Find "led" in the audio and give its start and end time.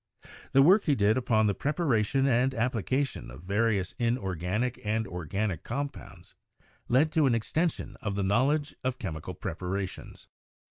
6.87-7.11